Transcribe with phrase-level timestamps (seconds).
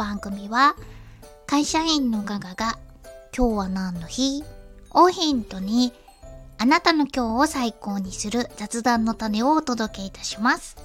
[0.00, 0.76] 番組は
[1.46, 2.78] 会社員のガガが
[3.36, 4.42] 今日は何の日？
[4.92, 5.92] をヒントに
[6.56, 10.78] あなたの今日を最高にする雑談の種をお届けいたします。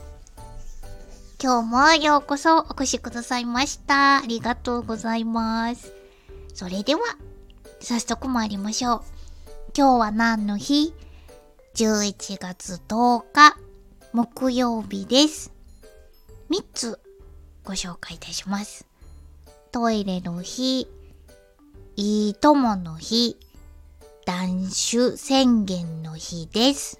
[1.41, 4.18] 今日もようこそお越しくださいました。
[4.18, 5.93] ありがとうございます。
[6.54, 7.02] それでは、
[7.79, 9.02] 早速参りましょう。
[9.77, 10.93] 今日は何の日
[11.75, 13.57] ?11 月10日、
[14.11, 15.54] 木曜日です。
[16.50, 17.00] 3つ
[17.63, 18.86] ご紹介いたします。
[19.75, 20.88] トイレの日、
[21.97, 23.35] いいともの日、
[24.25, 26.98] 断酒宣言の日です。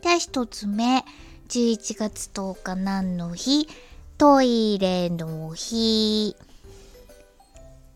[0.00, 1.04] では一つ目、
[1.50, 3.68] 11月10日何の日？
[4.16, 6.34] トイレの日。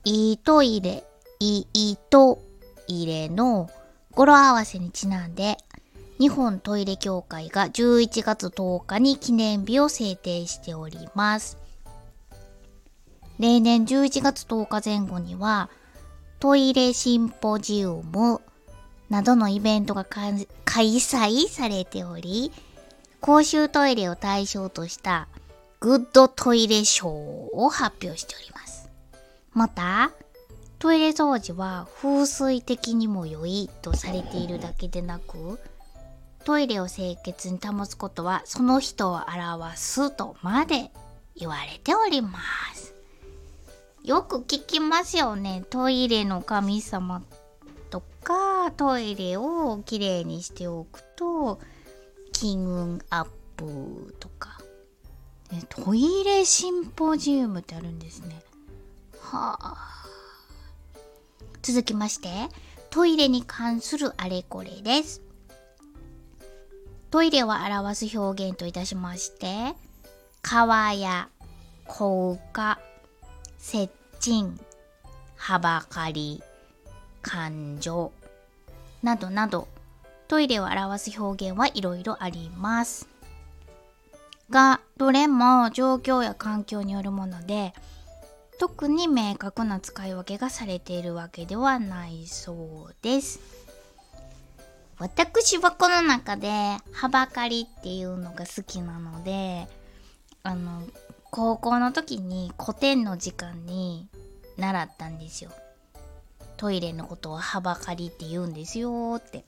[0.05, 1.03] いいトイレ、
[1.41, 2.43] いいト
[2.89, 3.71] イレの
[4.13, 5.57] 語呂合わせにちなんで、
[6.21, 11.57] 日本トイレ協会が11月10日に記念日を制定しております。
[13.39, 15.71] 例年11月10日前後には、
[16.41, 18.41] トイレシンポジウム
[19.09, 22.53] などのイベントが開催されており、
[23.21, 25.29] 公衆トイレを対象とした
[25.81, 28.91] グッドトイレ賞を発表しております。
[29.53, 30.13] また、
[30.79, 35.59] トイレ掃除は風水的にも良いとされているだけでなく、
[36.45, 40.91] トイレを清潔に保つことはその人を表すとまで
[41.35, 42.39] 言われておりま
[42.75, 42.96] す。
[44.07, 45.65] よく聞きますよね。
[45.69, 47.25] トイレの神様
[47.91, 51.59] とか、トイレをきれいにしておくと、
[52.31, 54.61] 金運アップとか、
[55.51, 58.41] ね、トイレシンポジウムってあるんですね。
[59.19, 60.05] はあ。
[61.61, 62.29] 続きまして、
[62.91, 65.21] トイレに関するあれこれです。
[67.11, 69.75] トイレを表す表現といたしまして、
[70.43, 71.29] 川や
[71.89, 72.79] 高架、
[73.69, 74.61] 接近、
[75.35, 76.41] はばかり、
[77.21, 78.13] 感情
[79.03, 79.67] などなど
[80.29, 83.09] トイレを表す表現はいろいろあります。
[84.51, 87.75] が、どれも状況や環境によるもので、
[88.61, 92.53] 特に明確な使い分けがされているわけではないそ
[92.91, 93.41] うです。
[95.01, 96.49] 私はこの中で、
[96.93, 99.67] はばかりっていうのが好きなので、
[100.45, 100.85] あの、
[101.37, 104.09] 高校の時に古典の時間に
[104.57, 105.51] 習ったんですよ。
[106.57, 109.45] トイレのことをはばかりって言うんですよって。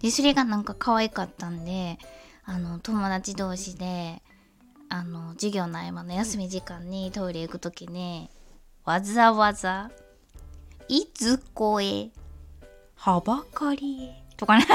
[0.00, 1.98] で、それがなんか可愛かったんで、
[2.44, 4.22] あの、友達同士で、
[4.88, 8.30] あの、授業の合間の休み時間にトイレ行くときに、
[8.84, 9.90] わざわざ、
[10.86, 12.12] いつこへ、
[12.94, 14.66] はばかりへ、とかね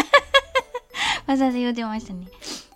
[1.27, 2.27] わざわざ言うてましたね。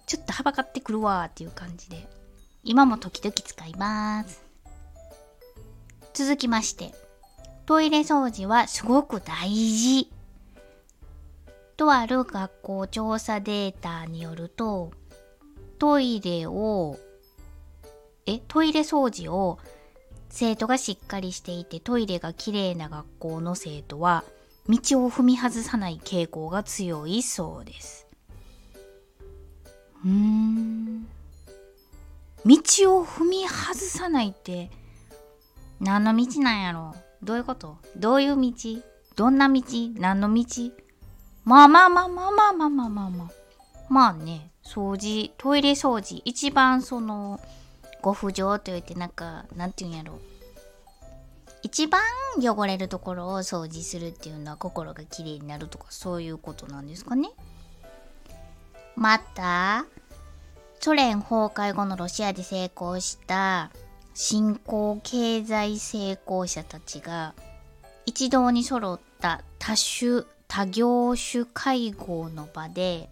[0.06, 2.21] ちょっとはばかってくるわーっていう感じで。
[2.64, 4.44] 今も時々使います。
[6.14, 6.94] 続きまして、
[7.66, 10.12] トイレ掃除はすごく大事
[11.78, 14.92] とある学校調査データによると、
[15.80, 16.98] トイレを、
[18.26, 19.58] え、トイレ掃除を
[20.30, 24.24] 生徒がしっかりしていてトイレがきれいな学校の生徒は
[24.70, 28.08] 道を踏み外さない傾向が強いそうです。
[30.06, 31.08] うーん。
[32.46, 32.56] 道
[32.98, 34.72] を踏み外さないって
[35.80, 36.96] 何の道なんやろ？
[37.24, 37.78] どういうこと？
[37.96, 38.52] どういう道？
[39.16, 39.62] どんな道？
[39.96, 40.46] 何の道？
[41.44, 43.32] まあまあまあまあまあまあまあまあまあ。
[43.90, 47.40] まあね、掃除、トイレ掃除、一番その、
[48.02, 50.20] ご不浄と言ってなんか、なんて言うんやろ？
[51.64, 52.02] 一番
[52.40, 57.30] 汚れるところを掃除するっていうのは心がきれいになるとかそういうことなんですかね。
[58.96, 59.86] また、
[60.84, 63.70] ソ連崩壊後のロシアで成功した
[64.16, 67.36] 新興経済成功者たちが
[68.08, 73.10] 一堂に揃った多種多業種会合の場で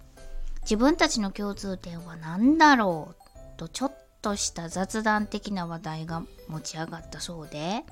[0.64, 3.16] 自分たちの共通点は何だろう
[3.58, 3.94] とちょっ
[4.24, 7.84] とした雑談的な話題が持ち上がったそうで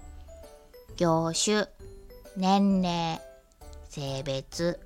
[0.97, 1.67] 業種
[2.35, 3.21] 年齢
[3.89, 4.79] 性別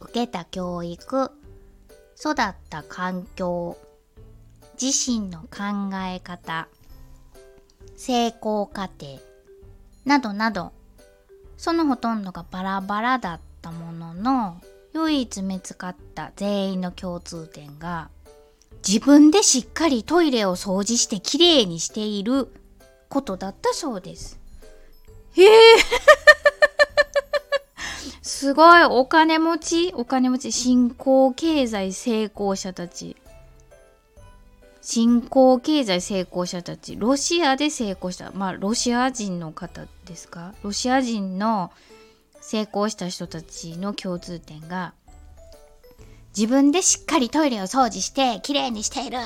[0.00, 1.30] 受けた教育
[2.18, 3.76] 育った環境
[4.80, 6.68] 自身の考え方
[7.96, 9.18] 成功過程
[10.04, 10.72] などなど
[11.56, 14.60] そのほとんどがバラバラだったものの
[14.94, 18.10] 唯一見つかった全員の共通点が
[18.86, 22.48] 自分でしっかりトイレを掃除してきれいにしている
[23.08, 24.38] ことだったそうです。
[25.32, 25.48] へえ。
[28.22, 28.84] すごい。
[28.84, 33.16] お金持ちお金持ち新興経済成功者たち。
[34.88, 40.54] 新興経済成功者たちロシアで成功したまあロシア人の方ですか？
[40.62, 41.72] ロシア人の
[42.40, 44.94] 成功した人たちの共通点が
[46.36, 49.18] 自分でしっかりトイレを掃除してきれいにしている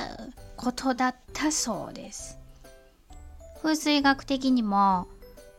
[0.57, 2.39] ことだったそうです。
[3.61, 5.05] 風水学的にも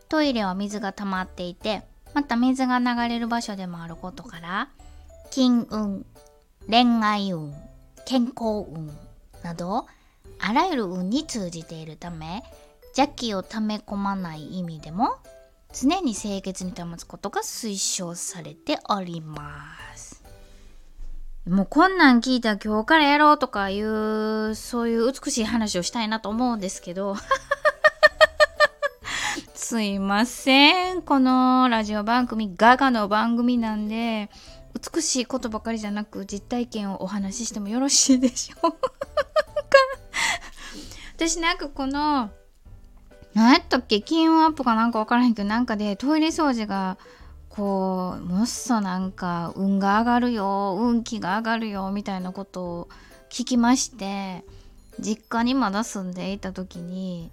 [0.09, 1.81] トイレは水が溜まっていて
[2.13, 4.67] また水が流れる場所でもあることから
[5.31, 6.05] 金運
[6.69, 7.53] 恋愛運
[8.05, 8.91] 健康運
[9.43, 9.87] など
[10.39, 12.43] あらゆる運に通じているため
[12.97, 15.17] 邪気を溜め込まない意味でも
[15.73, 20.23] 常に清潔に保つことが推奨されております。
[21.49, 27.15] もうこんなん聞いたら今日からやろうとかいうそういう美しい話をしたいなと思うんですけど。
[29.55, 31.01] すいません。
[31.01, 34.29] このラジオ番組ガガの番組なんで
[34.93, 38.77] 美しいことばかりじゃなく実体験をお話ししてもよろしいでしょうか？
[41.27, 42.31] 私なんかこの
[43.33, 46.97] 何やったっけ金運アップかなんか分からへんけどなんかでトイレ掃除が
[47.47, 52.89] こうもっそなんか運が上がるよ運気が上がるよみたいなことを
[53.29, 54.43] 聞きまして
[54.99, 57.31] 実家にまだ住んでいた時に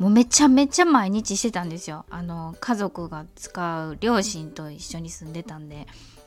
[0.00, 2.06] もうめちゃめちゃ毎日してたんですよ。
[2.10, 5.86] あの家族が使う両親と一緒に住んでたんで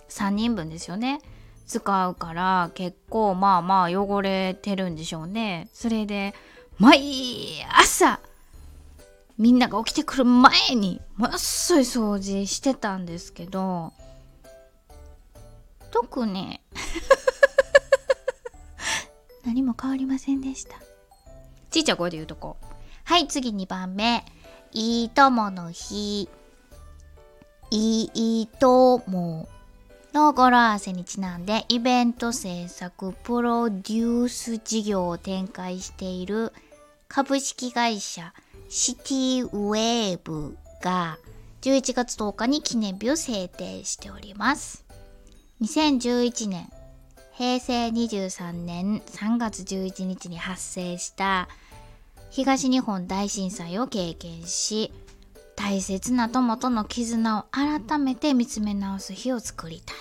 [0.10, 1.20] 3人分ですよね。
[1.68, 5.70] 使うから結構まあまあ汚れてるんでしょうね。
[5.74, 6.34] それで
[6.82, 8.20] 毎朝
[9.38, 13.94] みんなが起きてくる前にものすごい掃除してたんですけど
[15.92, 16.60] 特に
[19.46, 20.76] 何も変わりませんでした。
[21.70, 22.58] ちいちゃい声で言うとこ。
[23.04, 24.26] はい次2番目。
[24.72, 26.30] いいともの日。
[27.70, 29.48] いいとも
[30.14, 36.52] の語呂合わせにちなんでイベント制作プロデュース事業を展開している
[37.14, 38.34] 株式会社
[38.70, 41.18] シティウェーブが
[41.60, 44.86] 11月10日に記念日を制定しております。
[45.62, 46.72] 2011年
[47.34, 51.50] 平成23年3月11日に発生した
[52.30, 54.94] 東日本大震災を経験し
[55.58, 59.98] 大切な友との絆を改めて見つめ直す日を作りたい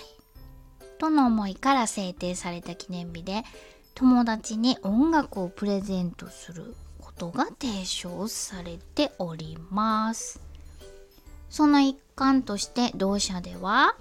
[0.97, 3.43] との思いから制定された記念日で
[3.95, 6.73] 友達に音楽をプレゼントする
[7.21, 10.41] ことが提唱されております。
[11.51, 13.95] その一環として同社では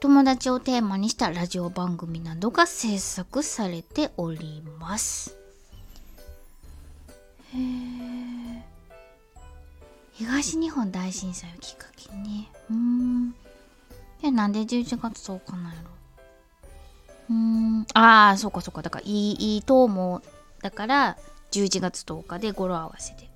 [0.00, 5.36] 友達をテーマにしたラジオ番組などが制作されております。
[7.54, 8.64] へえ
[10.14, 13.34] 東日本大震災をきっかけにうん。
[14.20, 15.90] えなんで11月10日なんやろ？
[17.30, 17.86] うん。
[17.94, 18.82] ああそうかそうか。
[18.82, 20.22] だからいいいいと思う。
[20.60, 21.16] だから
[21.50, 23.28] 11月10日で語呂合わせで。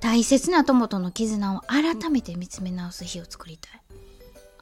[0.00, 3.80] 大切な友との絆を改めて見つめ直す日を作りたい。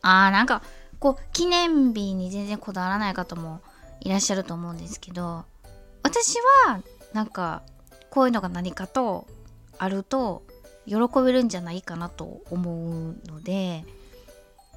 [0.03, 0.63] あーなんか
[0.99, 3.61] こう記念日に全然こだわらない方も
[4.01, 5.45] いらっしゃると思うんですけど
[6.03, 6.83] 私は
[7.13, 7.63] なんか
[8.11, 9.27] こういうのが何かと
[9.79, 10.43] あると
[10.87, 13.85] 喜べるんじゃないかなと思うので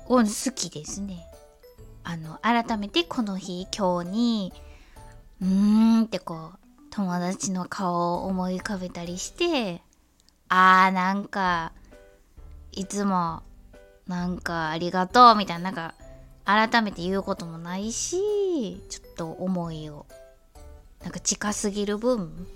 [0.07, 0.23] 好
[0.53, 1.25] きですね。
[2.05, 4.53] あの改めてこの日今日に
[5.43, 6.57] うーんってこう
[6.89, 9.81] 友達の顔を思い浮かべたりして
[10.47, 11.73] あーなんか
[12.71, 13.43] いつも
[14.07, 15.93] なんかありがとうみたいななんか
[16.45, 20.05] 改めて言うこともないしちょっと思いを
[21.03, 22.47] なんか近すぎる分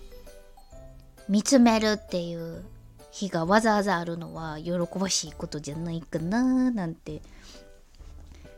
[1.28, 2.64] 見つめるっていう
[3.12, 7.22] 日がわざわざあるのは喜ばしいことじゃないかななんて。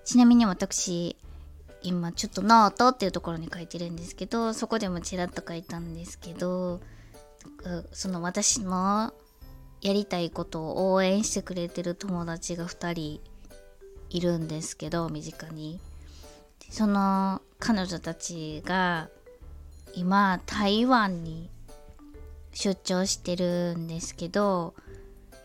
[0.09, 1.15] ちなみに私
[1.81, 6.81] 今ちょっとノートっていうところに書いてるんですけどそこでもちらっと書いたんですけど
[7.91, 9.13] その私の
[9.81, 13.21] やりたいことを応援してくれてる友達が2人
[14.09, 15.79] いるんですけど身近に。
[16.69, 19.09] その彼女たちが
[19.95, 21.49] 今台湾に
[22.53, 24.75] 出張してるんですけど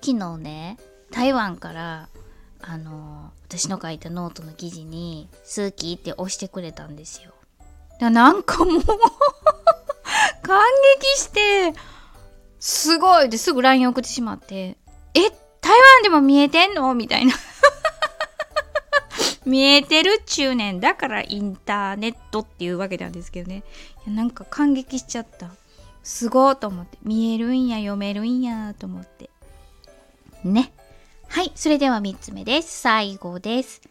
[0.02, 0.76] 昨日ね
[1.10, 2.08] 台湾から
[2.66, 7.32] あの私の書いたノートの記事に「好き」って押してくれたんですよ。
[8.00, 8.82] なんかもう
[10.42, 10.62] 感
[11.00, 11.74] 激して
[12.58, 13.28] すごい。
[13.28, 14.76] ですぐ LINE 送ってしまって
[15.14, 15.20] 「え
[15.60, 17.34] 台湾でも見えてんの?」みたいな。
[19.44, 23.62] 見えてるっちゅうねんだからインターネットっていうわけなんですけどね。
[24.06, 25.50] いやなんか感激しちゃった。
[26.02, 26.98] すごいと思って。
[27.02, 29.28] 見えるんや読めるんやと思って。
[30.44, 30.72] ね。
[31.34, 32.82] はい、それでは3つ目です。
[32.82, 33.82] 最後です。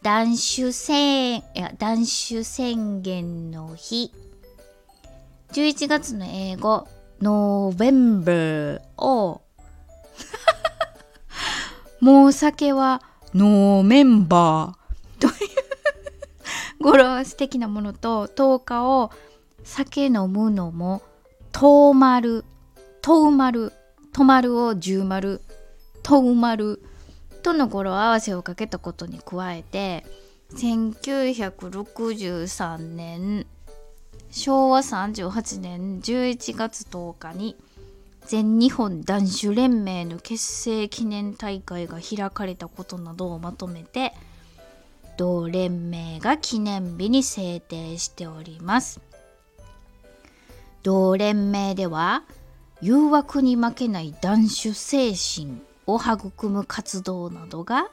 [0.00, 4.14] 断酒宣、いや、断酒宣言の日。
[5.52, 6.88] 11月の英語、
[7.20, 9.42] ノーベンバーを、
[12.00, 13.02] もう酒は
[13.34, 15.30] ノーメンバーとい
[16.80, 19.10] う語呂素敵なものと、10日を
[19.64, 21.02] 酒飲むのも、
[21.52, 22.46] とうまる、
[23.02, 23.74] とうまる、
[24.14, 25.42] とまるを十丸、
[26.02, 26.85] とうまる
[27.46, 30.04] との語呂合わせをかけたことに加えて、
[30.54, 33.46] 1963年
[34.32, 37.54] 昭和38年11月10日に
[38.26, 44.12] 全日本男子連盟の結成記念大会が開かれたことなどをまとめて
[45.16, 49.00] 同連盟が記念日に制定しております。
[50.82, 52.24] 同連盟では
[52.80, 57.88] 誘惑に負けない男子精神を育む活動などが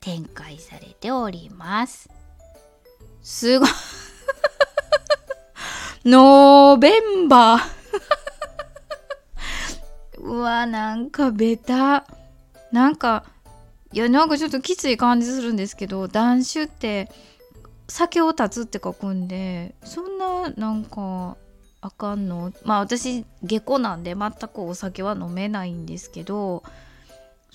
[0.00, 2.08] 展開されております。
[3.22, 3.68] すごい。
[6.04, 7.60] ノーベンバー。
[10.18, 12.06] うわ、なんかベタ。
[12.72, 13.24] なんか、
[13.92, 17.10] いや、なんかちょっときつい感じするんですけど、断酒って
[17.88, 21.36] 酒を断つって書くんで、そんな、なんか、
[21.80, 22.52] あかんの？
[22.64, 26.62] まあ私、下戸なんで全くお酒は飲めないんですけど、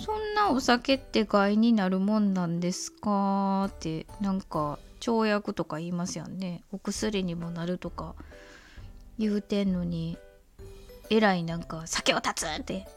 [0.03, 3.65] そんなお酒って害になるもんなんですか？
[3.69, 6.63] ってなんか跳躍とか言いますよね。
[6.71, 8.15] お薬にもなるとか
[9.19, 10.17] 言うてんのに
[11.09, 12.87] えらいなんか酒を断つって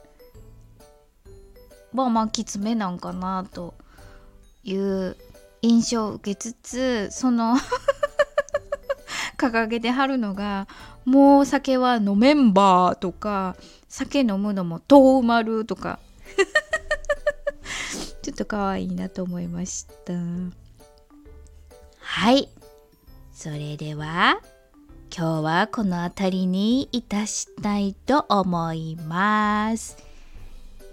[1.93, 3.75] まあまあきつめなんかなと
[4.63, 5.17] いう
[5.63, 7.57] 印象を受けつつその
[9.37, 10.67] 掲げてはるのが
[11.05, 13.57] もう酒は飲めんばとか
[13.89, 15.99] 酒飲むのも遠まるとか。
[18.35, 20.13] っと可愛いなと思いました。
[21.99, 22.49] はい。
[23.33, 24.41] それでは
[25.17, 29.97] 今日はこの辺りにいたしたいと思います。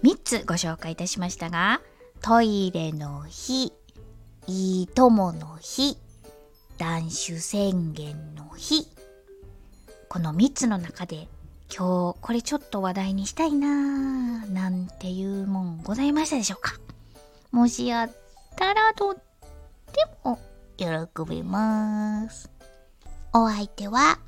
[0.02, 1.80] 3つご紹介いたしましたが
[2.20, 3.72] トイレの日
[4.46, 5.96] いい友の日
[6.78, 8.86] 断酒宣言の日。
[10.08, 11.28] この3つの中で
[11.74, 16.81] 今日これちょっと話題にしたいなーなんていうもんございましたでしょうか。
[17.52, 18.10] もしやっ
[18.56, 19.20] たらとって
[20.24, 20.38] も
[20.78, 20.86] 喜
[21.28, 22.50] びます。
[23.34, 24.18] お相手は、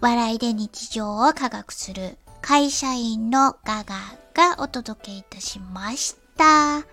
[0.00, 3.94] 笑いで日常を科学する会社員のガガ
[4.34, 6.84] がお届けいたしました。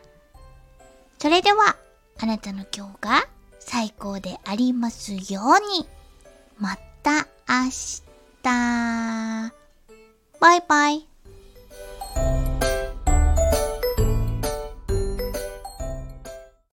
[1.19, 1.77] それでは、
[2.19, 3.27] あなたの今日が
[3.59, 5.87] 最高でありますように。
[6.57, 8.01] また明日。
[10.39, 11.10] バイバイ。